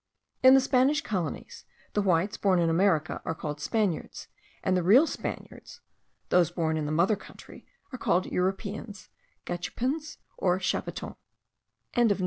[0.41, 1.63] In the Spanish colonies,
[1.93, 4.29] the whites born in America are called Spaniards;
[4.63, 5.79] and the real Spaniards,
[6.29, 9.09] those born in the mother country, are called Europeans,
[9.45, 11.17] Gachupins, or Chapetons.)